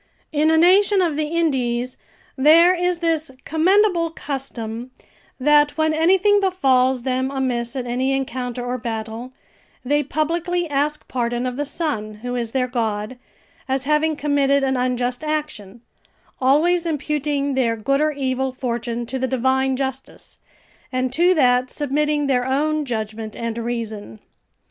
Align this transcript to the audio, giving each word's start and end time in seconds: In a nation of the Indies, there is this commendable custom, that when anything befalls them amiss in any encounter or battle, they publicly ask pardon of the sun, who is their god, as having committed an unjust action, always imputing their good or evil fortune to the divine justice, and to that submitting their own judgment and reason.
In 0.31 0.49
a 0.49 0.57
nation 0.57 0.99
of 0.99 1.15
the 1.15 1.27
Indies, 1.27 1.95
there 2.35 2.73
is 2.73 3.01
this 3.01 3.29
commendable 3.45 4.09
custom, 4.09 4.89
that 5.39 5.77
when 5.77 5.93
anything 5.93 6.39
befalls 6.39 7.03
them 7.03 7.29
amiss 7.29 7.75
in 7.75 7.85
any 7.85 8.11
encounter 8.11 8.65
or 8.65 8.79
battle, 8.79 9.31
they 9.85 10.01
publicly 10.01 10.67
ask 10.67 11.07
pardon 11.07 11.45
of 11.45 11.55
the 11.55 11.65
sun, 11.65 12.15
who 12.23 12.35
is 12.35 12.51
their 12.51 12.67
god, 12.67 13.19
as 13.69 13.83
having 13.83 14.15
committed 14.15 14.63
an 14.63 14.75
unjust 14.75 15.23
action, 15.23 15.81
always 16.39 16.87
imputing 16.87 17.53
their 17.53 17.75
good 17.75 18.01
or 18.01 18.11
evil 18.11 18.51
fortune 18.51 19.05
to 19.05 19.19
the 19.19 19.27
divine 19.27 19.75
justice, 19.75 20.39
and 20.91 21.13
to 21.13 21.35
that 21.35 21.69
submitting 21.69 22.25
their 22.25 22.47
own 22.47 22.85
judgment 22.85 23.35
and 23.35 23.55
reason. 23.59 24.19